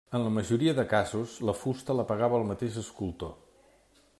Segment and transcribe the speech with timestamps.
[0.17, 3.37] En la majoria de casos, la fusta la pagava el mateix escultor.